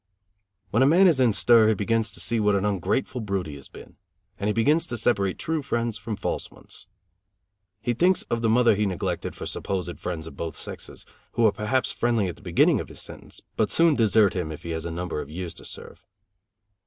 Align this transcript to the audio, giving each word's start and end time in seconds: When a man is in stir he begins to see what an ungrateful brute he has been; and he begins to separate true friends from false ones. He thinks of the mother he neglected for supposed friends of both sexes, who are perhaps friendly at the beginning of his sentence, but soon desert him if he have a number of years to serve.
When 0.71 0.81
a 0.81 0.87
man 0.87 1.05
is 1.05 1.19
in 1.19 1.31
stir 1.31 1.67
he 1.67 1.73
begins 1.75 2.09
to 2.13 2.19
see 2.19 2.39
what 2.39 2.55
an 2.55 2.65
ungrateful 2.65 3.21
brute 3.21 3.45
he 3.45 3.53
has 3.53 3.69
been; 3.69 3.97
and 4.39 4.47
he 4.47 4.51
begins 4.51 4.87
to 4.87 4.97
separate 4.97 5.37
true 5.37 5.61
friends 5.61 5.99
from 5.99 6.15
false 6.15 6.49
ones. 6.49 6.87
He 7.81 7.93
thinks 7.93 8.23
of 8.23 8.41
the 8.41 8.49
mother 8.49 8.73
he 8.73 8.87
neglected 8.87 9.35
for 9.35 9.45
supposed 9.45 9.99
friends 9.99 10.25
of 10.25 10.35
both 10.35 10.55
sexes, 10.55 11.05
who 11.33 11.45
are 11.45 11.51
perhaps 11.51 11.91
friendly 11.91 12.27
at 12.27 12.35
the 12.35 12.41
beginning 12.41 12.79
of 12.79 12.89
his 12.89 12.99
sentence, 12.99 13.41
but 13.55 13.69
soon 13.69 13.93
desert 13.93 14.33
him 14.35 14.51
if 14.51 14.63
he 14.63 14.71
have 14.71 14.87
a 14.87 14.89
number 14.89 15.21
of 15.21 15.29
years 15.29 15.53
to 15.53 15.65
serve. 15.65 16.01